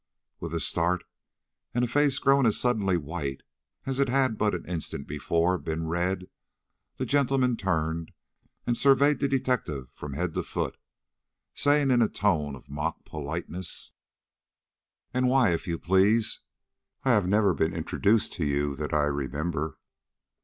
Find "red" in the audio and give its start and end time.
5.85-6.25